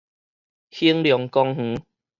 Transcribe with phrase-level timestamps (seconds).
[0.71, 1.83] 興隆公園